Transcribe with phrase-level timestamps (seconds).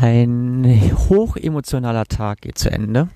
[0.00, 3.08] Ein hochemotionaler Tag geht zu Ende.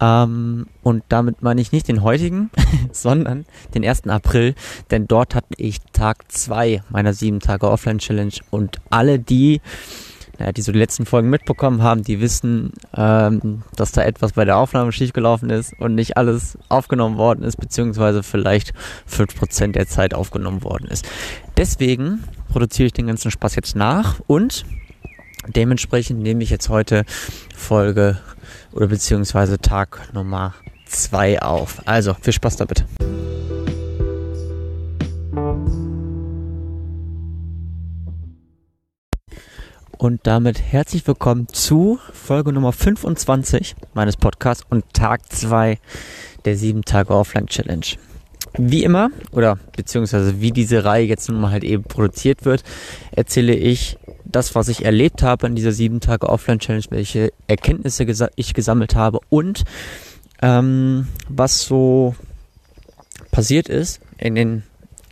[0.00, 2.50] Ähm, und damit meine ich nicht den heutigen,
[2.92, 3.44] sondern
[3.74, 4.08] den 1.
[4.08, 4.54] April,
[4.90, 9.60] denn dort hatte ich Tag 2 meiner 7 Tage Offline Challenge und alle die,
[10.38, 14.44] naja, die so die letzten Folgen mitbekommen haben, die wissen, ähm, dass da etwas bei
[14.44, 18.72] der Aufnahme schiefgelaufen ist und nicht alles aufgenommen worden ist, beziehungsweise vielleicht
[19.08, 21.06] 5% der Zeit aufgenommen worden ist.
[21.58, 24.64] Deswegen produziere ich den ganzen Spaß jetzt nach und
[25.46, 27.04] dementsprechend nehme ich jetzt heute
[27.56, 28.18] Folge
[28.72, 30.54] oder beziehungsweise Tag Nummer
[30.86, 31.82] 2 auf.
[31.86, 32.84] Also viel Spaß damit.
[40.00, 45.78] Und damit herzlich willkommen zu Folge Nummer 25 meines Podcasts und Tag 2
[46.46, 47.84] der 7 Tage Offline Challenge.
[48.58, 52.64] Wie immer, oder beziehungsweise wie diese Reihe jetzt nun mal halt eben produziert wird,
[53.12, 58.06] erzähle ich das, was ich erlebt habe in dieser 7 Tage Offline Challenge, welche Erkenntnisse
[58.06, 59.64] gesa ich gesammelt habe und
[60.42, 62.14] ähm, was so
[63.30, 64.62] passiert ist in den,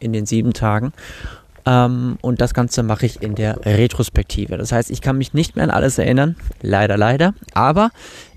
[0.00, 0.92] in den sieben Tagen.
[1.66, 4.56] Ähm, und das Ganze mache ich in der Retrospektive.
[4.56, 6.36] Das heißt, ich kann mich nicht mehr an alles erinnern.
[6.62, 7.34] Leider, leider.
[7.53, 7.91] Aber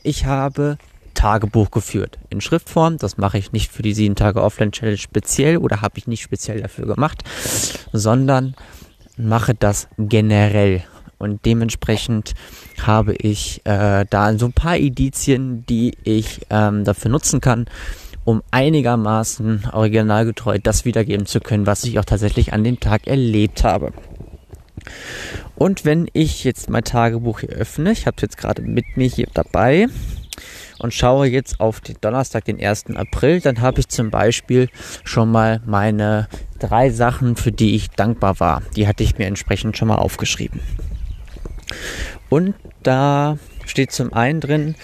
[0.03, 0.77] ich habe
[1.13, 2.97] Tagebuch geführt in Schriftform.
[2.97, 6.21] Das mache ich nicht für die sieben Tage Offline Challenge speziell oder habe ich nicht
[6.21, 7.23] speziell dafür gemacht,
[7.93, 8.55] sondern
[9.17, 10.83] mache das generell.
[11.17, 12.33] Und dementsprechend
[12.81, 17.67] habe ich äh, da so ein paar Indizien, die ich ähm, dafür nutzen kann,
[18.23, 23.63] um einigermaßen originalgetreu das wiedergeben zu können, was ich auch tatsächlich an dem Tag erlebt
[23.63, 23.93] habe.
[25.55, 29.07] Und wenn ich jetzt mein Tagebuch hier öffne, ich habe es jetzt gerade mit mir
[29.07, 29.87] hier dabei
[30.81, 32.95] und schaue jetzt auf den Donnerstag, den 1.
[32.95, 34.69] April, dann habe ich zum Beispiel
[35.03, 36.27] schon mal meine
[36.59, 38.63] drei Sachen, für die ich dankbar war.
[38.75, 40.59] Die hatte ich mir entsprechend schon mal aufgeschrieben.
[42.29, 44.75] Und da steht zum einen drin,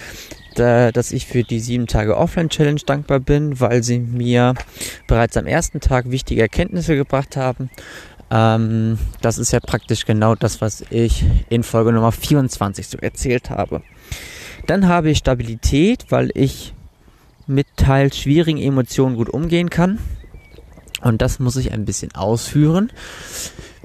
[0.54, 4.54] dass ich für die sieben Tage Offline Challenge dankbar bin, weil sie mir
[5.06, 7.70] bereits am ersten Tag wichtige Erkenntnisse gebracht haben.
[8.30, 13.50] Ähm, das ist ja praktisch genau das, was ich in Folge Nummer 24 so erzählt
[13.50, 13.82] habe.
[14.66, 16.74] Dann habe ich Stabilität, weil ich
[17.46, 19.98] mit teils schwierigen Emotionen gut umgehen kann.
[21.00, 22.92] Und das muss ich ein bisschen ausführen.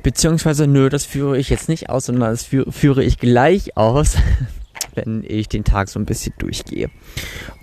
[0.02, 4.18] Beziehungsweise, nö, das führe ich jetzt nicht aus, sondern das führe ich gleich aus,
[4.96, 6.90] wenn ich den Tag so ein bisschen durchgehe.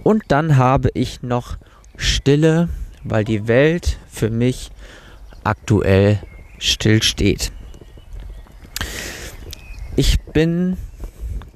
[0.02, 1.58] Und dann habe ich noch
[1.96, 2.70] Stille,
[3.04, 4.70] weil die Welt für mich
[5.44, 6.18] aktuell
[6.58, 7.52] still steht.
[9.96, 10.76] Ich bin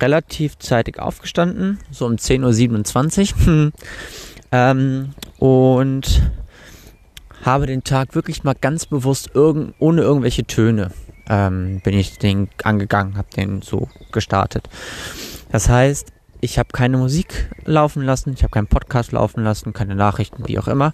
[0.00, 3.72] relativ zeitig aufgestanden, so um 10.27 Uhr.
[4.52, 6.22] ähm, und
[7.44, 10.90] habe den Tag wirklich mal ganz bewusst irgend, ohne irgendwelche Töne
[11.28, 14.68] ähm, bin ich den angegangen, habe den so gestartet.
[15.50, 19.94] Das heißt, ich habe keine Musik laufen lassen, ich habe keinen Podcast laufen lassen, keine
[19.94, 20.92] Nachrichten, wie auch immer.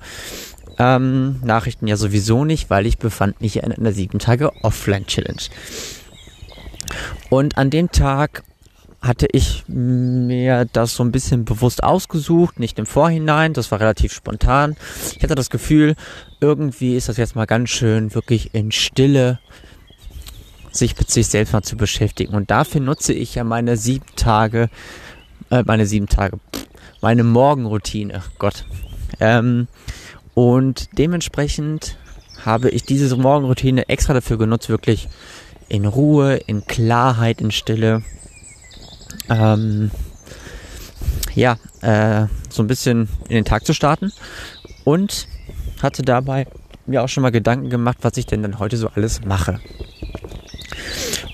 [0.78, 5.42] Ähm, Nachrichten ja sowieso nicht, weil ich befand mich in einer sieben Tage Offline Challenge.
[7.28, 8.44] Und an dem Tag
[9.00, 14.12] hatte ich mir das so ein bisschen bewusst ausgesucht, nicht im Vorhinein, das war relativ
[14.12, 14.76] spontan.
[15.16, 15.94] Ich hatte das Gefühl,
[16.40, 19.38] irgendwie ist das jetzt mal ganz schön wirklich in Stille
[20.72, 22.34] sich mit sich selbst mal zu beschäftigen.
[22.34, 24.68] Und dafür nutze ich ja meine sieben Tage,
[25.50, 26.38] äh, meine sieben Tage,
[27.00, 28.64] meine Morgenroutine, Gott.
[29.18, 29.66] Ähm,
[30.34, 31.96] und dementsprechend
[32.44, 35.08] habe ich diese Morgenroutine extra dafür genutzt, wirklich
[35.68, 38.02] in Ruhe, in Klarheit, in Stille,
[39.28, 39.90] ähm,
[41.34, 44.12] ja, äh, so ein bisschen in den Tag zu starten
[44.84, 45.28] und
[45.82, 46.46] hatte dabei
[46.86, 49.60] mir auch schon mal Gedanken gemacht, was ich denn dann heute so alles mache.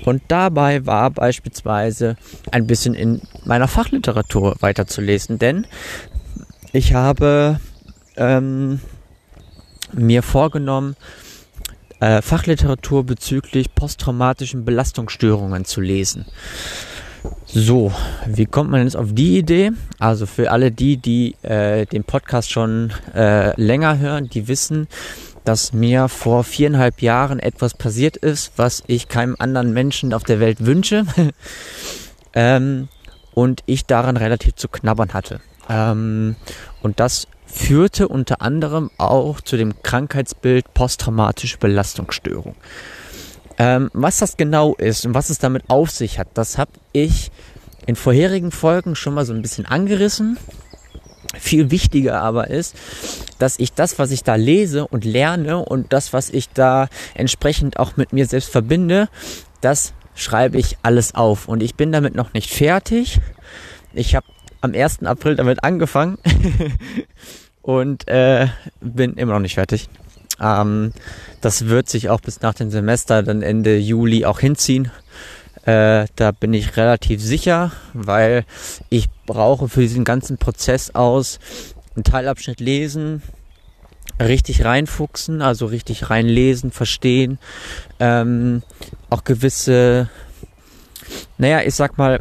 [0.05, 2.17] Und dabei war beispielsweise
[2.53, 5.67] ein bisschen in meiner Fachliteratur weiterzulesen, denn
[6.73, 7.59] ich habe
[8.17, 8.81] ähm,
[9.93, 10.95] mir vorgenommen,
[11.99, 16.27] äh, Fachliteratur bezüglich posttraumatischen Belastungsstörungen zu lesen.
[17.47, 17.93] So,
[18.27, 19.71] wie kommt man jetzt auf die Idee?
[20.01, 24.89] Also für alle die, die äh, den Podcast schon äh, länger hören, die wissen,
[25.45, 30.41] dass mir vor viereinhalb Jahren etwas passiert ist, was ich keinem anderen Menschen auf der
[30.41, 31.07] Welt wünsche.
[32.35, 32.89] ähm,
[33.33, 35.41] und ich daran relativ zu knabbern hatte.
[35.69, 36.35] Ähm,
[36.83, 42.57] und das führte unter anderem auch zu dem Krankheitsbild posttraumatische Belastungsstörung.
[43.59, 47.31] Ähm, was das genau ist und was es damit auf sich hat, das habe ich
[47.87, 50.39] in vorherigen Folgen schon mal so ein bisschen angerissen.
[51.39, 52.75] Viel wichtiger aber ist,
[53.39, 57.79] dass ich das, was ich da lese und lerne und das, was ich da entsprechend
[57.79, 59.09] auch mit mir selbst verbinde,
[59.61, 61.49] das schreibe ich alles auf.
[61.49, 63.21] Und ich bin damit noch nicht fertig.
[63.93, 64.27] Ich habe
[64.61, 65.05] am 1.
[65.05, 66.19] April damit angefangen
[67.63, 68.49] und äh,
[68.81, 69.89] bin immer noch nicht fertig.
[70.41, 70.93] Ähm,
[71.41, 74.91] das wird sich auch bis nach dem Semester, dann Ende Juli auch hinziehen.
[75.65, 78.45] Äh, da bin ich relativ sicher, weil
[78.89, 81.41] ich brauche für diesen ganzen Prozess aus
[81.97, 83.23] einen Teilabschnitt lesen,
[84.21, 87.39] richtig reinfuchsen, also richtig reinlesen, verstehen,
[87.99, 88.63] ähm,
[89.11, 90.09] auch gewisse,
[91.39, 92.21] naja, ich sag mal,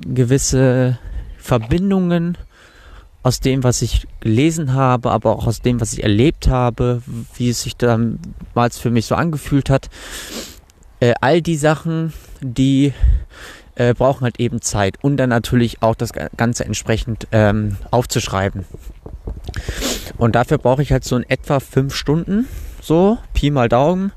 [0.00, 0.98] gewisse
[1.38, 2.38] Verbindungen
[3.26, 7.02] aus dem, was ich gelesen habe, aber auch aus dem, was ich erlebt habe,
[7.34, 9.90] wie es sich damals für mich so angefühlt hat.
[11.00, 12.92] Äh, all die Sachen, die
[13.74, 18.64] äh, brauchen halt eben Zeit und dann natürlich auch das Ganze entsprechend ähm, aufzuschreiben.
[20.18, 22.46] Und dafür brauche ich halt so in etwa fünf Stunden,
[22.80, 24.12] so Pi mal Daumen.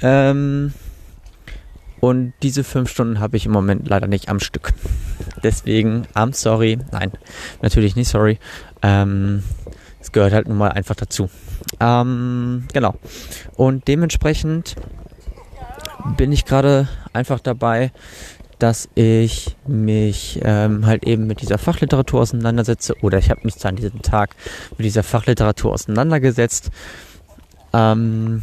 [0.00, 0.74] Ähm,
[2.00, 4.72] und diese fünf Stunden habe ich im Moment leider nicht am Stück.
[5.42, 6.78] Deswegen, I'm sorry.
[6.92, 7.12] Nein,
[7.62, 8.38] natürlich nicht sorry.
[8.82, 9.42] Ähm,
[10.00, 11.28] es gehört halt nun mal einfach dazu.
[11.80, 12.94] Ähm, genau.
[13.56, 14.76] Und dementsprechend
[16.16, 17.92] bin ich gerade einfach dabei,
[18.58, 23.76] dass ich mich ähm, halt eben mit dieser Fachliteratur auseinandersetze oder ich habe mich an
[23.76, 24.34] diesem Tag
[24.76, 26.70] mit dieser Fachliteratur auseinandergesetzt.
[27.72, 28.42] Ähm,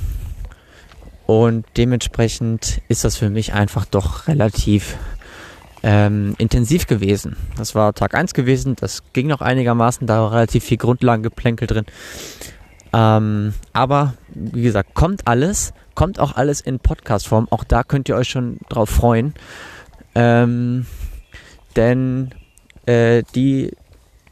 [1.26, 4.96] und dementsprechend ist das für mich einfach doch relativ
[5.84, 7.36] ähm, intensiv gewesen.
[7.58, 11.86] Das war Tag 1 gewesen, das ging noch einigermaßen, da war relativ viel Grundlagengeplänkel drin.
[12.94, 17.48] Ähm, aber wie gesagt, kommt alles, kommt auch alles in Podcast-Form.
[17.50, 19.34] Auch da könnt ihr euch schon drauf freuen.
[20.16, 20.86] Ähm,
[21.76, 22.34] denn
[22.86, 23.72] äh, die,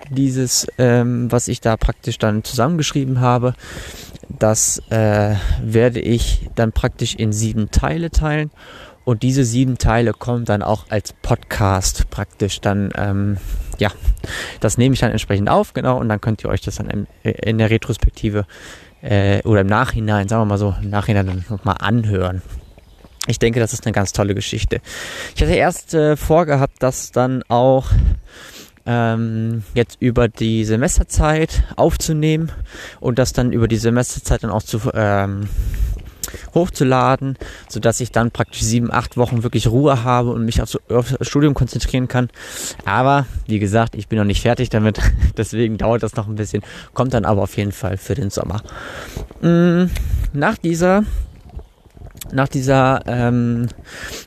[0.10, 3.54] dieses, ähm, was ich da praktisch dann zusammengeschrieben habe,
[4.40, 8.52] das äh, werde ich dann praktisch in sieben Teile teilen.
[9.06, 13.38] Und diese sieben Teile kommen dann auch als Podcast praktisch dann, ähm,
[13.78, 13.90] ja,
[14.62, 17.58] das nehme ich dann entsprechend auf, genau, und dann könnt ihr euch das dann in,
[17.58, 18.46] der Retrospektive
[19.02, 22.42] äh, oder im Nachhinein, sagen wir mal so, im Nachhinein dann nochmal anhören.
[23.28, 24.80] Ich denke, das ist eine ganz tolle Geschichte.
[25.36, 27.88] Ich hatte erst äh, vorgehabt, das dann auch
[28.86, 32.52] ähm, jetzt über die Semesterzeit aufzunehmen
[33.00, 35.48] und das dann über die Semesterzeit dann auch zu ähm,
[36.54, 37.38] hochzuladen,
[37.68, 41.16] so dass ich dann praktisch sieben, acht Wochen wirklich Ruhe habe und mich aufs, aufs
[41.22, 42.30] Studium konzentrieren kann.
[42.86, 45.00] Aber wie gesagt, ich bin noch nicht fertig damit,
[45.38, 46.64] deswegen dauert das noch ein bisschen,
[46.94, 48.62] kommt dann aber auf jeden Fall für den Sommer.
[49.42, 49.86] Mm,
[50.34, 51.04] nach dieser
[52.34, 53.68] nach dieser, ähm,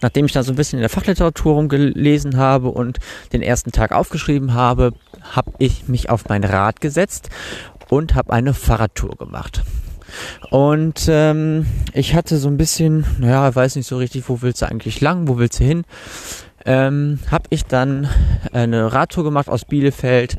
[0.03, 2.99] nachdem ich da so ein bisschen in der Fachliteratur rumgelesen habe und
[3.32, 4.93] den ersten Tag aufgeschrieben habe,
[5.23, 7.31] habe ich mich auf mein Rad gesetzt
[7.88, 9.62] und habe eine Fahrradtour gemacht.
[10.50, 14.67] Und ähm, ich hatte so ein bisschen, naja, weiß nicht so richtig, wo willst du
[14.67, 15.85] eigentlich lang, wo willst du hin?
[16.64, 18.09] Ähm, habe ich dann
[18.52, 20.37] eine Radtour gemacht aus Bielefeld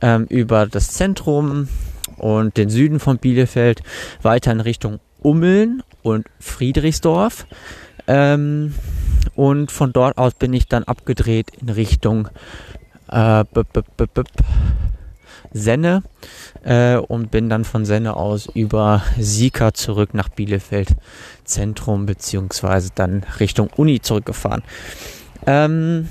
[0.00, 1.68] ähm, über das Zentrum
[2.16, 3.82] und den Süden von Bielefeld
[4.22, 7.46] weiter in Richtung Ummeln und Friedrichsdorf.
[8.06, 8.74] Ähm,
[9.34, 12.28] und von dort aus bin ich dann abgedreht in Richtung
[13.08, 14.24] äh, b -b -b
[15.54, 16.02] Senne
[16.64, 20.88] äh, und bin dann von Senne aus über Sika zurück nach Bielefeld
[21.44, 24.62] Zentrum beziehungsweise dann Richtung Uni zurückgefahren.
[25.46, 26.08] Ähm,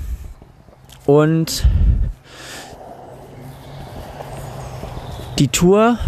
[1.06, 1.66] und
[5.38, 5.98] die Tour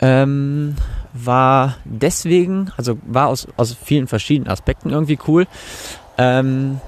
[0.00, 0.76] ähm,
[1.12, 5.46] war deswegen, also war aus, aus vielen verschiedenen Aspekten irgendwie cool.
[6.18, 6.80] Ähm,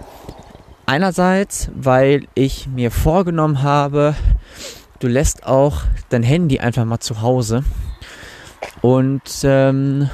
[0.86, 4.14] einerseits, weil ich mir vorgenommen habe,
[4.98, 7.64] du lässt auch dein Handy einfach mal zu Hause
[8.80, 10.08] und ähm,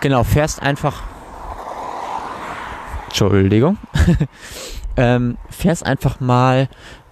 [0.00, 1.02] genau, fährst einfach.
[3.06, 3.78] Entschuldigung.
[4.96, 6.68] ähm, fährst einfach mal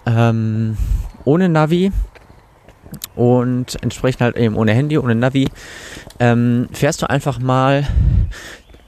[0.06, 0.76] ähm,
[1.24, 1.92] ohne Navi
[3.14, 5.48] und entsprechend halt eben ohne Handy, ohne Navi,
[6.18, 7.86] ähm, fährst du einfach mal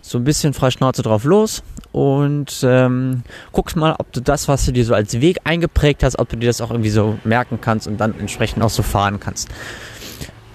[0.00, 4.66] so ein bisschen frei Schnauze drauf los und ähm, guckst mal, ob du das, was
[4.66, 7.58] du dir so als Weg eingeprägt hast, ob du dir das auch irgendwie so merken
[7.60, 9.48] kannst und dann entsprechend auch so fahren kannst.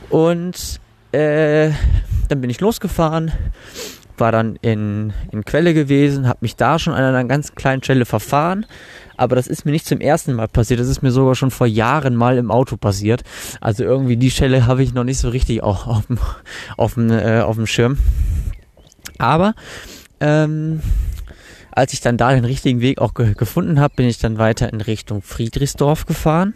[0.10, 0.80] Und
[1.12, 1.72] äh,
[2.28, 3.32] dann bin ich losgefahren,
[4.18, 8.06] war dann in, in Quelle gewesen, habe mich da schon an einer ganz kleinen Stelle
[8.06, 8.66] verfahren,
[9.20, 10.80] aber das ist mir nicht zum ersten Mal passiert.
[10.80, 13.24] Das ist mir sogar schon vor Jahren mal im Auto passiert.
[13.60, 16.18] Also irgendwie die Stelle habe ich noch nicht so richtig auf dem,
[16.78, 17.98] auf dem, äh, auf dem Schirm.
[19.18, 19.56] Aber
[20.22, 20.82] ähm,
[21.72, 24.72] als ich dann da den richtigen Weg auch ge gefunden habe, bin ich dann weiter
[24.72, 26.54] in Richtung Friedrichsdorf gefahren.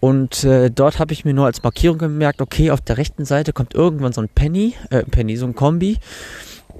[0.00, 3.52] Und äh, dort habe ich mir nur als Markierung gemerkt, okay, auf der rechten Seite
[3.52, 5.98] kommt irgendwann so ein Penny, äh, Penny, so ein Kombi.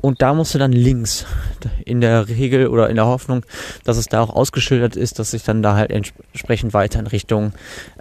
[0.00, 1.26] Und da musst du dann links.
[1.85, 3.45] In der Regel oder in der Hoffnung,
[3.85, 7.52] dass es da auch ausgeschildert ist, dass ich dann da halt entsprechend weiter in Richtung,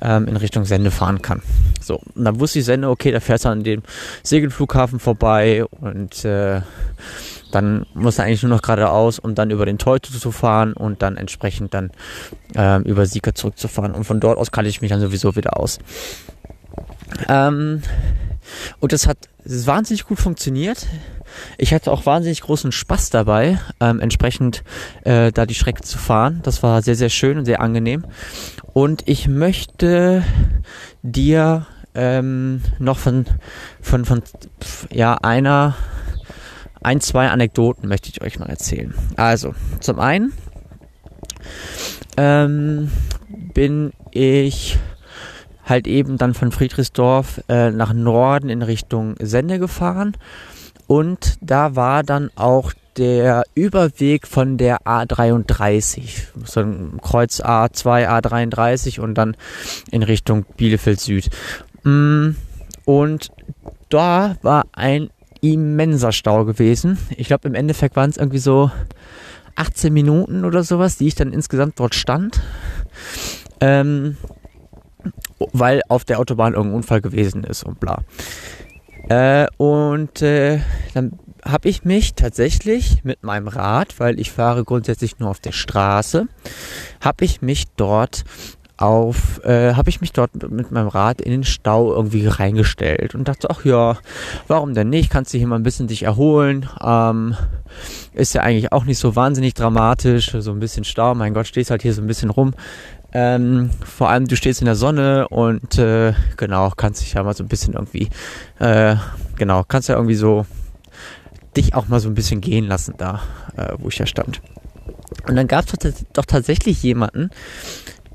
[0.02, 1.42] ähm, in Richtung Sende fahren kann.
[1.82, 3.84] So, und dann wusste ich Sende, okay, da fährst du an dem
[4.24, 6.62] Segelflughafen vorbei und äh,
[7.52, 11.02] dann muss er eigentlich nur noch geradeaus, um dann über den Teuto zu fahren und
[11.02, 11.92] dann entsprechend dann
[12.56, 13.94] ähm, über Sieger zurückzufahren.
[13.94, 15.80] Und von dort aus kann ich mich dann sowieso wieder aus.
[17.28, 17.82] Ähm,
[18.80, 20.86] und das hat wahnsinnig gut funktioniert.
[21.58, 24.64] Ich hatte auch wahnsinnig großen Spaß dabei, ähm, entsprechend
[25.04, 26.42] äh, da die Strecke zu fahren.
[26.44, 28.06] Das war sehr, sehr schön und sehr angenehm.
[28.74, 30.24] Und ich möchte
[31.02, 33.26] dir ähm, noch von,
[33.82, 34.22] von, von
[34.92, 35.76] ja, einer,
[36.82, 38.94] ein, zwei Anekdoten möchte ich euch mal erzählen.
[39.18, 40.34] Also, zum einen
[42.18, 42.92] ähm,
[43.54, 44.78] bin ich
[45.66, 50.18] halt eben dann von Friedrichsdorf äh, nach Norden in Richtung Sende gefahren.
[50.90, 59.00] Und da war dann auch der Überweg von der A33, so ein Kreuz A2, A33
[59.00, 59.38] und dann
[59.92, 61.30] in Richtung Bielefeld Süd.
[61.84, 62.30] Mm,
[62.86, 63.30] und
[63.90, 66.98] da war ein immenser Stau gewesen.
[67.18, 68.72] Ich glaube, im Endeffekt waren es irgendwie so
[69.58, 72.42] 18 Minuten oder sowas, die ich dann insgesamt dort stand.
[73.62, 74.18] Ähm,
[75.54, 78.00] weil auf der Autobahn irgendein Unfall gewesen ist und bla.
[79.10, 80.60] Äh, und äh,
[80.94, 85.52] dann habe ich mich tatsächlich mit meinem Rad, weil ich fahre grundsätzlich nur auf der
[85.52, 86.28] Straße,
[87.02, 88.24] habe ich mich dort
[88.78, 93.28] auf, äh, habe ich mich dort mit meinem Rad in den Stau irgendwie reingestellt und
[93.28, 93.98] dachte, ach ja,
[94.48, 95.10] warum denn nicht?
[95.10, 96.70] Kannst du hier mal ein bisschen dich erholen?
[96.82, 97.36] Ähm,
[98.14, 101.72] ist ja eigentlich auch nicht so wahnsinnig dramatisch, so ein bisschen Stau, mein Gott, stehst
[101.72, 102.54] halt hier so ein bisschen rum.
[103.12, 107.36] Ähm, vor allem du stehst in der Sonne und äh, genau, kannst dich ja mal
[107.36, 108.10] so ein bisschen irgendwie,
[108.60, 108.96] äh,
[109.36, 110.46] genau, kannst ja irgendwie so
[111.58, 113.22] dich auch mal so ein bisschen gehen lassen da,
[113.58, 114.42] äh, wo ich ja stand.
[115.28, 117.32] Und dann gab es doch tatsächlich jemanden,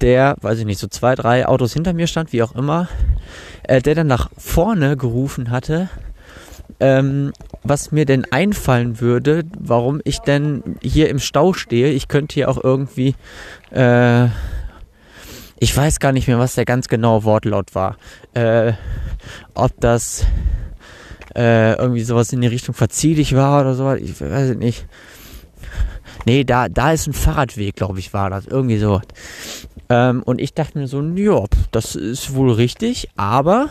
[0.01, 2.89] der, weiß ich nicht, so zwei, drei Autos hinter mir stand, wie auch immer,
[3.65, 5.89] äh, der dann nach vorne gerufen hatte,
[6.81, 7.33] ähm,
[7.63, 11.89] was mir denn einfallen würde, warum ich denn hier im Stau stehe.
[11.91, 13.15] Ich könnte hier auch irgendwie
[13.71, 14.29] äh,
[15.59, 17.97] ich weiß gar nicht mehr, was der ganz genaue Wortlaut war.
[18.35, 18.73] Äh,
[19.55, 20.27] ob das
[21.35, 24.87] äh, irgendwie sowas in die Richtung verziehlich war oder so, ich weiß nicht.
[26.27, 28.47] Nee, da, da ist ein Fahrradweg, glaube ich, war das.
[28.47, 29.01] Irgendwie so.
[29.89, 33.69] Ähm, und ich dachte mir so, ja, das ist wohl richtig, aber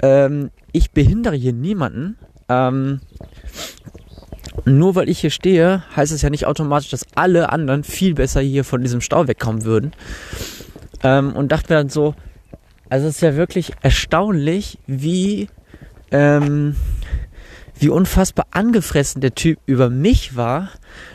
[0.00, 2.16] ähm, ich behindere hier niemanden.
[2.48, 3.00] Ähm,
[4.64, 8.40] nur weil ich hier stehe, heißt es ja nicht automatisch, dass alle anderen viel besser
[8.40, 9.92] hier von diesem Stau wegkommen würden.
[11.02, 12.14] Ähm, und dachte mir dann so,
[12.88, 15.48] also es ist ja wirklich erstaunlich, wie,
[16.10, 16.76] ähm,
[17.78, 20.68] wie unfassbar angefressen der Typ über mich war,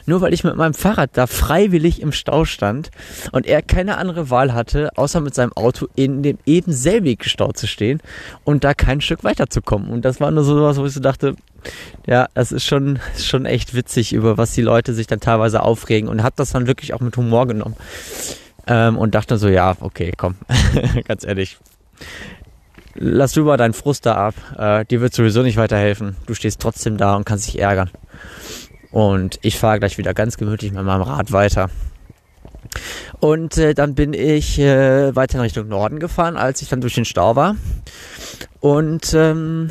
[0.05, 2.89] nur weil ich mit meinem Fahrrad da freiwillig im Stau stand
[3.31, 7.51] und er keine andere Wahl hatte, außer mit seinem Auto in dem eben selbigen Stau
[7.51, 8.01] zu stehen
[8.43, 9.89] und da kein Stück weiterzukommen.
[9.89, 11.35] Und das war nur so was, wo ich so dachte,
[12.07, 16.09] ja, das ist schon, schon echt witzig, über was die Leute sich dann teilweise aufregen
[16.09, 17.75] und hat das dann wirklich auch mit Humor genommen.
[18.67, 20.35] Ähm, und dachte so, ja, okay, komm,
[21.07, 21.57] ganz ehrlich.
[22.95, 24.35] Lass du mal deinen Frust da ab.
[24.57, 26.15] Äh, dir wird sowieso nicht weiterhelfen.
[26.25, 27.91] Du stehst trotzdem da und kannst dich ärgern.
[28.91, 31.69] Und ich fahre gleich wieder ganz gemütlich mit meinem Rad weiter.
[33.19, 36.95] Und äh, dann bin ich äh, weiter in Richtung Norden gefahren, als ich dann durch
[36.95, 37.55] den Stau war.
[38.59, 39.69] Und ähm,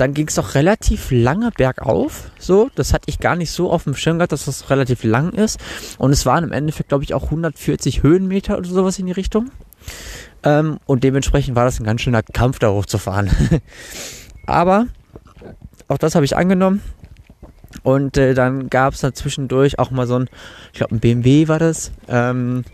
[0.00, 2.30] dann ging es auch relativ lange bergauf.
[2.38, 5.32] So, das hatte ich gar nicht so auf dem Schirm gehabt, dass das relativ lang
[5.32, 5.60] ist.
[5.98, 9.50] Und es waren im Endeffekt, glaube ich, auch 140 Höhenmeter oder sowas in die Richtung.
[10.42, 13.30] Ähm, und dementsprechend war das ein ganz schöner Kampf, da hochzufahren.
[14.46, 14.86] Aber
[15.88, 16.80] auch das habe ich angenommen.
[17.82, 20.30] Und äh, dann gab es da zwischendurch auch mal so ein,
[20.72, 22.64] ich glaube, ein BMW war das, ähm,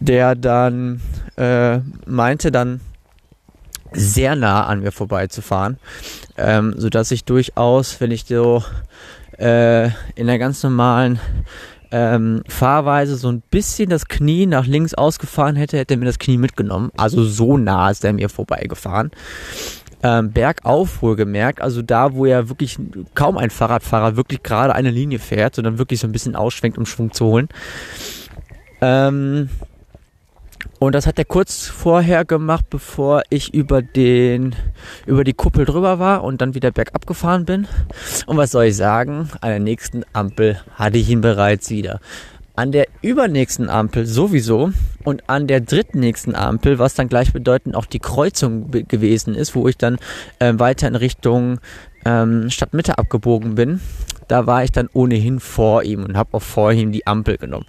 [0.00, 1.02] der dann
[1.36, 2.80] äh, meinte dann,
[3.92, 5.78] sehr nah an mir vorbeizufahren,
[6.36, 8.62] ähm, so dass ich durchaus, wenn ich so
[9.38, 11.20] äh, in der ganz normalen
[11.90, 16.18] ähm, Fahrweise so ein bisschen das Knie nach links ausgefahren hätte, hätte er mir das
[16.18, 16.90] Knie mitgenommen.
[16.96, 19.10] Also so nah ist er mir vorbeigefahren.
[20.00, 22.78] Ähm, bergauf wohlgemerkt, also da, wo ja wirklich
[23.14, 26.86] kaum ein Fahrradfahrer wirklich gerade eine Linie fährt, sondern wirklich so ein bisschen ausschwenkt, um
[26.86, 27.48] Schwung zu holen.
[28.80, 29.48] Ähm,
[30.78, 34.54] und das hat er kurz vorher gemacht, bevor ich über den,
[35.06, 37.66] über die Kuppel drüber war und dann wieder bergab gefahren bin.
[38.26, 39.28] Und was soll ich sagen?
[39.40, 42.00] An der nächsten Ampel hatte ich ihn bereits wieder.
[42.54, 44.70] An der übernächsten Ampel sowieso
[45.04, 49.76] und an der drittnächsten Ampel, was dann gleichbedeutend auch die Kreuzung gewesen ist, wo ich
[49.78, 49.98] dann
[50.38, 51.60] äh, weiter in Richtung
[52.04, 53.80] ähm, Stadtmitte abgebogen bin,
[54.28, 57.66] da war ich dann ohnehin vor ihm und habe auch vor ihm die Ampel genommen.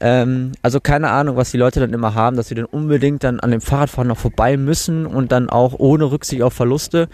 [0.00, 3.40] Ähm, also keine Ahnung, was die Leute dann immer haben, dass sie dann unbedingt dann
[3.40, 7.08] an dem Fahrradfahren noch vorbei müssen und dann auch ohne Rücksicht auf Verluste.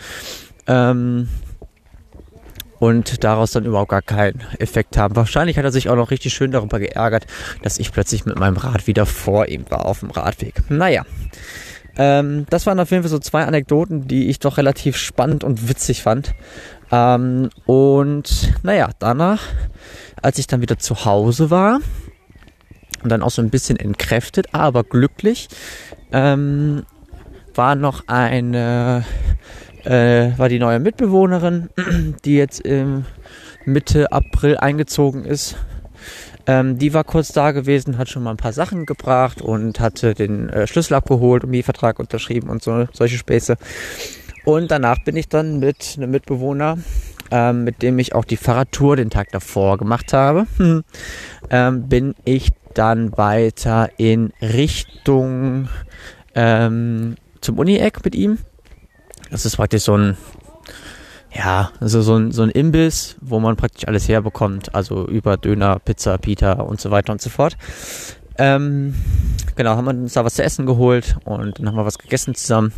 [0.66, 1.28] Ähm,
[2.82, 5.14] und daraus dann überhaupt gar keinen Effekt haben.
[5.14, 7.26] Wahrscheinlich hat er sich auch noch richtig schön darüber geärgert,
[7.62, 10.68] dass ich plötzlich mit meinem Rad wieder vor ihm war auf dem Radweg.
[10.68, 11.04] Naja,
[11.96, 15.68] ähm, das waren auf jeden Fall so zwei Anekdoten, die ich doch relativ spannend und
[15.68, 16.34] witzig fand.
[16.90, 19.42] Ähm, und naja, danach,
[20.20, 21.80] als ich dann wieder zu Hause war
[23.02, 25.48] und dann auch so ein bisschen entkräftet, aber glücklich,
[26.12, 26.84] ähm,
[27.54, 29.04] war noch eine,
[29.84, 31.68] äh, war die neue Mitbewohnerin,
[32.24, 33.04] die jetzt im
[33.64, 35.56] Mitte April eingezogen ist.
[36.46, 40.14] Ähm, die war kurz da gewesen, hat schon mal ein paar Sachen gebracht und hatte
[40.14, 43.56] den äh, Schlüssel abgeholt und Mietvertrag unterschrieben und so solche Späße.
[44.44, 46.78] Und danach bin ich dann mit einem Mitbewohner,
[47.30, 50.82] ähm, mit dem ich auch die Fahrradtour den Tag davor gemacht habe, hm,
[51.50, 55.68] ähm, bin ich dann weiter in Richtung
[56.34, 58.38] ähm, zum Uni-Eck mit ihm.
[59.30, 60.16] Das ist praktisch so ein,
[61.34, 64.74] ja, also so ein, so ein Imbiss, wo man praktisch alles herbekommt.
[64.74, 67.56] Also über Döner, Pizza, Pita und so weiter und so fort.
[68.38, 68.94] Ähm,
[69.56, 72.34] genau, haben wir uns da was zu essen geholt und dann haben wir was gegessen
[72.34, 72.72] zusammen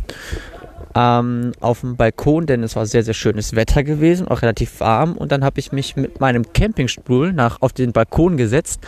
[0.95, 5.13] ähm, auf dem Balkon, denn es war sehr, sehr schönes Wetter gewesen, auch relativ warm.
[5.13, 8.79] Und dann habe ich mich mit meinem Campingstuhl nach auf den Balkon gesetzt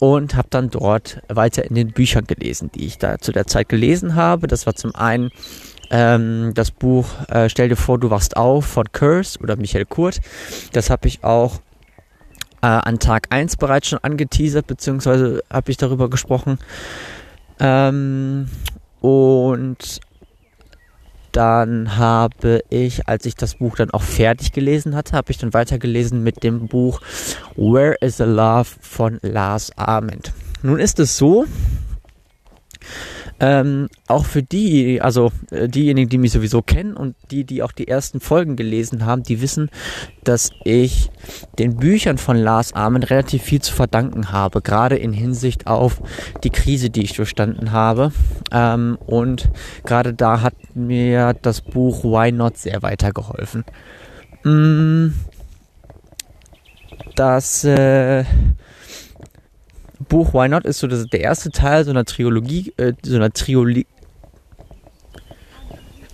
[0.00, 3.68] und habe dann dort weiter in den Büchern gelesen, die ich da zu der Zeit
[3.68, 4.46] gelesen habe.
[4.46, 5.30] Das war zum einen
[5.90, 10.20] ähm, das Buch äh, Stell dir vor, du wachst auf von Curse oder Michael Kurt.
[10.72, 11.60] Das habe ich auch
[12.62, 16.58] äh, an Tag 1 bereits schon angeteasert, beziehungsweise habe ich darüber gesprochen.
[17.60, 18.48] Ähm,
[19.00, 20.00] und
[21.32, 25.52] dann habe ich, als ich das Buch dann auch fertig gelesen hatte, habe ich dann
[25.52, 27.00] weitergelesen mit dem Buch
[27.54, 30.32] Where is the Love von Lars Ament.
[30.62, 31.44] Nun ist es so,
[33.40, 37.72] ähm, auch für die, also äh, diejenigen, die mich sowieso kennen und die, die auch
[37.72, 39.70] die ersten Folgen gelesen haben, die wissen,
[40.24, 41.10] dass ich
[41.58, 46.02] den Büchern von Lars Armen relativ viel zu verdanken habe, gerade in Hinsicht auf
[46.42, 48.12] die Krise, die ich durchstanden habe.
[48.50, 49.50] Ähm, und
[49.84, 53.64] gerade da hat mir das Buch Why Not sehr weitergeholfen.
[54.44, 55.08] Mm,
[57.14, 58.24] das äh,
[60.08, 63.32] Buch Why Not ist so das, der erste Teil so einer Trilogie, äh, so einer
[63.32, 63.86] Trioli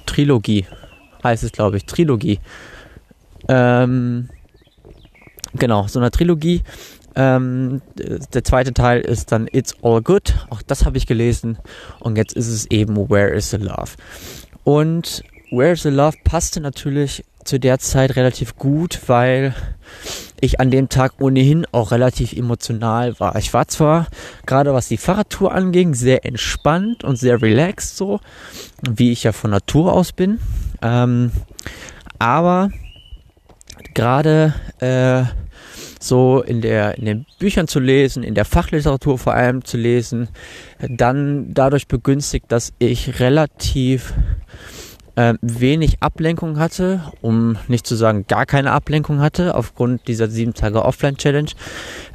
[0.07, 0.67] Trilogie
[1.23, 2.39] heißt es, glaube ich, Trilogie.
[3.49, 4.29] Ähm,
[5.55, 6.63] genau, so einer Trilogie.
[7.17, 10.35] Ähm, der zweite Teil ist dann It's All Good.
[10.51, 11.59] Auch das habe ich gelesen.
[12.01, 13.93] Und jetzt ist es eben Where is the Love?
[14.65, 19.55] Und Where is the Love passte natürlich zu der Zeit relativ gut, weil
[20.41, 23.37] ich an dem Tag ohnehin auch relativ emotional war.
[23.37, 24.09] Ich war zwar
[24.47, 28.21] gerade was die Fahrradtour anging, sehr entspannt und sehr relaxed so,
[28.83, 30.39] wie ich ja von Natur aus bin.
[30.83, 31.31] Ähm,
[32.19, 32.71] aber
[33.95, 35.25] gerade äh,
[36.01, 40.29] so in der in den Büchern zu lesen, in der Fachliteratur vor allem zu lesen,
[40.79, 44.13] dann dadurch begünstigt, dass ich relativ
[45.17, 50.55] äh, wenig Ablenkung hatte, um nicht zu sagen gar keine Ablenkung hatte, aufgrund dieser sieben
[50.55, 51.51] Tage Offline-Challenge,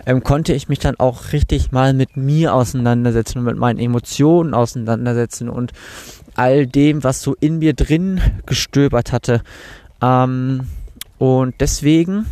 [0.05, 4.53] ähm, konnte ich mich dann auch richtig mal mit mir auseinandersetzen und mit meinen Emotionen
[4.53, 5.71] auseinandersetzen und
[6.35, 9.41] all dem, was so in mir drin gestöbert hatte.
[10.01, 10.67] Ähm,
[11.17, 12.25] und deswegen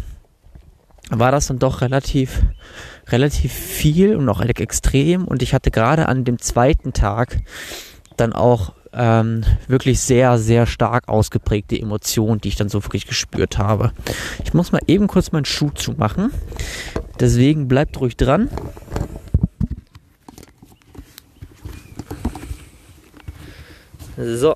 [1.10, 2.41] war das dann doch relativ
[3.10, 7.39] relativ viel und auch extrem und ich hatte gerade an dem zweiten Tag
[8.17, 13.58] dann auch ähm, wirklich sehr, sehr stark ausgeprägte Emotionen, die ich dann so wirklich gespürt
[13.58, 13.91] habe.
[14.43, 16.32] Ich muss mal eben kurz meinen Schuh zumachen.
[17.19, 18.50] Deswegen bleibt ruhig dran.
[24.17, 24.56] So.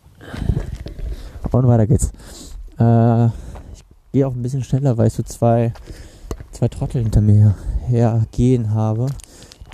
[1.52, 2.12] Und weiter geht's.
[2.80, 5.74] Äh, ich gehe auch ein bisschen schneller, weil ich so zwei,
[6.52, 7.56] zwei Trottel hinter mir
[7.88, 9.08] hergehen habe,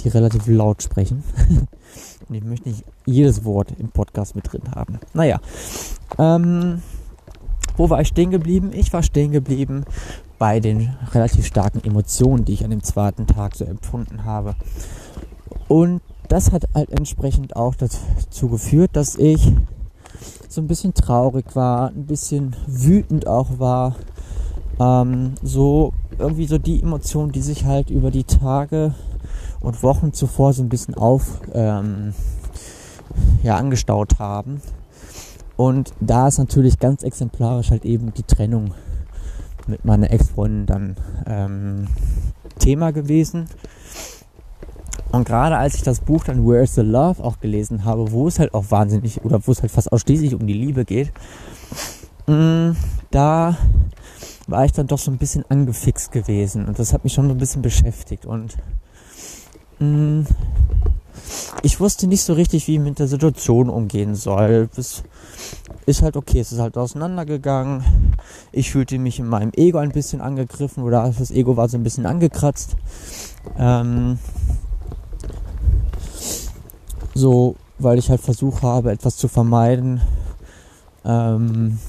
[0.08, 1.24] die relativ laut sprechen.
[2.30, 5.00] Und ich möchte nicht jedes Wort im Podcast mit drin haben.
[5.14, 5.40] Naja,
[6.18, 6.82] ähm,
[7.78, 8.72] wo war ich stehen geblieben?
[8.74, 9.86] Ich war stehen geblieben
[10.40, 14.56] bei den relativ starken Emotionen, die ich an dem zweiten Tag so empfunden habe.
[15.68, 19.54] Und das hat halt entsprechend auch dazu geführt, dass ich
[20.50, 23.96] so ein bisschen traurig war, ein bisschen wütend auch war.
[24.80, 28.94] Ähm, so irgendwie so die Emotionen, die sich halt über die Tage
[29.60, 32.14] und Wochen zuvor so ein bisschen auf ähm,
[33.44, 34.62] ja, angestaut haben.
[35.56, 38.74] Und da ist natürlich ganz exemplarisch halt eben die Trennung
[39.66, 41.88] mit meiner Ex-Freundin dann ähm,
[42.60, 43.48] Thema gewesen.
[45.12, 48.40] Und gerade als ich das Buch dann Where's the Love auch gelesen habe, wo es
[48.40, 51.12] halt auch wahnsinnig oder wo es halt fast ausschließlich um die Liebe geht,
[52.28, 52.78] mh, mm,
[53.10, 53.58] da
[54.48, 57.34] war ich dann doch so ein bisschen angefixt gewesen und das hat mich schon so
[57.34, 58.58] ein bisschen beschäftigt und
[61.64, 64.70] ich wusste nicht so richtig, wie ich mit der Situation umgehen soll.
[64.78, 65.04] Es
[65.86, 67.84] ist halt okay, es ist halt auseinandergegangen.
[68.52, 71.84] Ich fühlte mich in meinem Ego ein bisschen angegriffen oder das Ego war so ein
[71.84, 72.76] bisschen angekratzt.
[73.58, 74.20] Ähm,
[77.14, 80.02] so, weil ich halt versucht habe, etwas zu vermeiden,
[81.04, 81.80] ähm,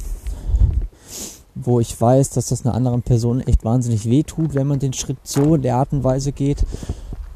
[1.54, 4.92] wo ich weiß, dass das einer anderen Person echt wahnsinnig weh tut, wenn man den
[4.92, 6.64] Schritt so in der Art und Weise geht.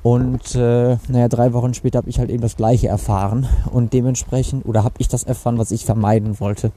[0.02, 4.66] Und äh, naja, drei Wochen später habe ich halt eben das gleiche erfahren und dementsprechend,
[4.66, 6.72] oder habe ich das erfahren, was ich vermeiden wollte.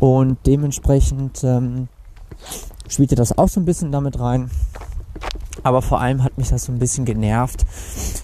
[0.00, 1.88] Und dementsprechend ähm,
[2.88, 4.50] spielte das auch so ein bisschen damit rein.
[5.62, 7.64] Aber vor allem hat mich das so ein bisschen genervt,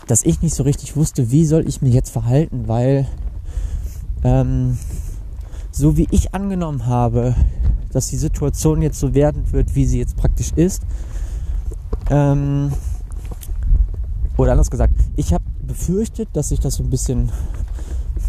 [0.07, 3.07] dass ich nicht so richtig wusste, wie soll ich mich jetzt verhalten, weil
[4.24, 4.78] ähm,
[5.70, 7.35] so wie ich angenommen habe,
[7.92, 10.83] dass die Situation jetzt so werden wird, wie sie jetzt praktisch ist,
[12.11, 12.72] ähm,
[14.38, 17.31] oder anders gesagt, ich habe befürchtet, dass sich das so ein bisschen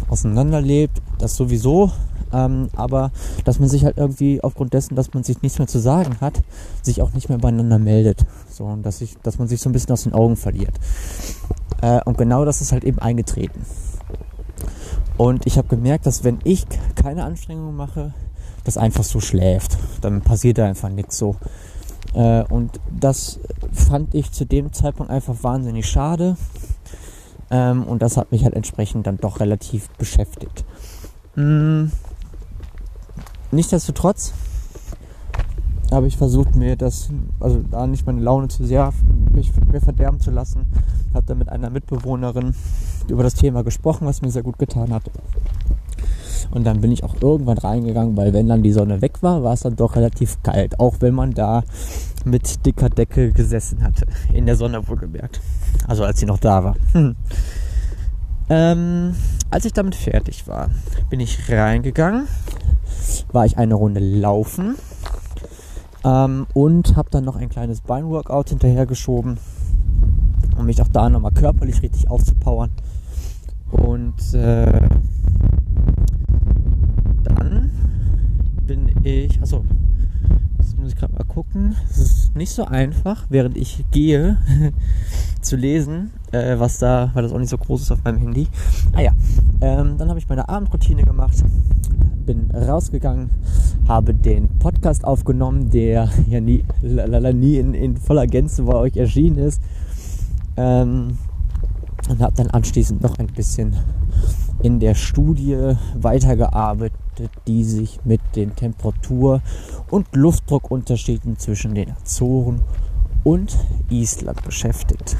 [0.08, 1.90] auseinanderlebt, das sowieso,
[2.32, 3.12] ähm, aber
[3.44, 6.42] dass man sich halt irgendwie aufgrund dessen, dass man sich nichts mehr zu sagen hat,
[6.82, 8.26] sich auch nicht mehr beieinander meldet.
[8.50, 10.74] So, und dass, ich, dass man sich so ein bisschen aus den Augen verliert.
[11.80, 13.64] Äh, und genau das ist halt eben eingetreten.
[15.16, 18.14] Und ich habe gemerkt, dass wenn ich keine Anstrengungen mache,
[18.64, 19.78] das einfach so schläft.
[20.00, 21.36] Dann passiert da einfach nichts so.
[22.14, 23.40] Äh, und das
[23.72, 26.36] fand ich zu dem Zeitpunkt einfach wahnsinnig schade.
[27.50, 30.64] Ähm, und das hat mich halt entsprechend dann doch relativ beschäftigt.
[31.34, 31.90] Hm.
[33.50, 34.32] Nichtsdestotrotz
[35.90, 38.92] habe ich versucht, mir das, also da nicht meine Laune zu sehr
[39.32, 40.66] mich mir verderben zu lassen.
[41.14, 42.54] Habe dann mit einer Mitbewohnerin
[43.08, 45.10] über das Thema gesprochen, was mir sehr gut getan hat.
[46.52, 49.52] Und dann bin ich auch irgendwann reingegangen, weil wenn dann die Sonne weg war, war
[49.52, 50.78] es dann doch relativ kalt.
[50.80, 51.62] Auch wenn man da
[52.24, 54.06] mit dicker Decke gesessen hatte.
[54.32, 55.40] In der Sonne wohlgemerkt.
[55.86, 56.76] Also als sie noch da war.
[56.92, 57.16] Hm.
[58.48, 59.14] Ähm,
[59.50, 60.70] als ich damit fertig war,
[61.08, 62.26] bin ich reingegangen,
[63.32, 64.74] war ich eine Runde laufen
[66.04, 69.38] ähm, und habe dann noch ein kleines Beinworkout hinterhergeschoben,
[70.56, 72.70] um mich auch da nochmal körperlich richtig aufzupowern.
[73.70, 74.88] Und äh,
[77.22, 77.70] dann
[78.66, 79.64] bin ich, also
[80.58, 81.76] das muss ich gerade mal gucken.
[81.90, 84.38] Es ist nicht so einfach, während ich gehe,
[85.40, 88.48] zu lesen, äh, was da, weil das auch nicht so groß ist auf meinem Handy.
[88.92, 89.12] Ah ja,
[89.60, 91.42] ähm, dann habe ich meine Abendroutine gemacht,
[92.32, 93.30] bin rausgegangen,
[93.88, 98.96] habe den Podcast aufgenommen, der ja nie, lala, nie in, in voller Gänze bei euch
[98.96, 99.60] erschienen ist.
[100.56, 101.18] Ähm,
[102.08, 103.74] und habe dann anschließend noch ein bisschen
[104.62, 109.42] in der Studie weitergearbeitet, die sich mit den Temperatur-
[109.90, 112.60] und Luftdruckunterschieden zwischen den Azoren
[113.24, 113.56] und
[113.90, 115.16] Island beschäftigt.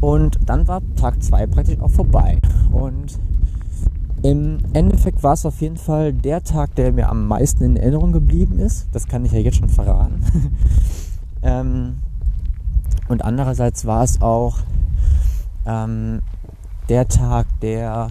[0.00, 2.38] Und dann war Tag 2 praktisch auch vorbei.
[2.70, 3.18] Und
[4.22, 8.12] im Endeffekt war es auf jeden Fall der Tag, der mir am meisten in Erinnerung
[8.12, 8.88] geblieben ist.
[8.92, 10.22] Das kann ich ja jetzt schon verraten.
[11.42, 11.96] ähm,
[13.08, 14.58] und andererseits war es auch
[15.66, 16.22] ähm,
[16.88, 18.10] der Tag, der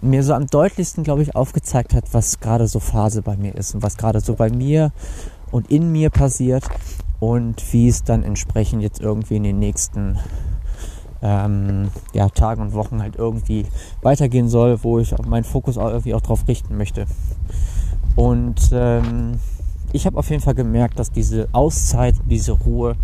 [0.00, 3.74] mir so am deutlichsten, glaube ich, aufgezeigt hat, was gerade so Phase bei mir ist
[3.74, 4.92] und was gerade so bei mir
[5.50, 6.64] und in mir passiert
[7.18, 10.18] und wie es dann entsprechend jetzt irgendwie in den nächsten
[11.22, 13.66] ähm, ja, Tagen und Wochen halt irgendwie
[14.02, 17.06] weitergehen soll, wo ich meinen Fokus auch irgendwie auch drauf richten möchte.
[18.14, 19.40] Und ähm,
[19.92, 22.96] ich habe auf jeden Fall gemerkt, dass diese Auszeit, diese Ruhe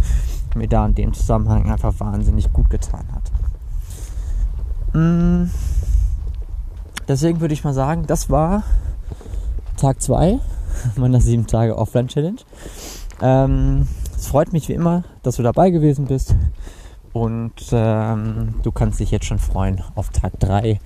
[0.55, 3.23] mir da in dem Zusammenhang einfach wahnsinnig gut getan hat.
[4.95, 5.51] Mm,
[7.09, 8.63] deswegen würde ich mal sagen, das war
[9.77, 10.39] Tag 2
[10.97, 12.41] meiner 7 Tage Offline Challenge.
[13.21, 16.35] Ähm, es freut mich wie immer, dass du dabei gewesen bist.
[17.13, 20.81] Und ähm, du kannst dich jetzt schon freuen auf Tag 3,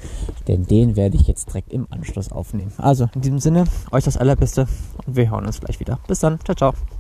[0.49, 2.73] denn den werde ich jetzt direkt im Anschluss aufnehmen.
[2.79, 4.67] Also in diesem Sinne, euch das Allerbeste
[5.07, 5.99] und wir hören uns gleich wieder.
[6.09, 6.96] Bis dann, ciao, ciao.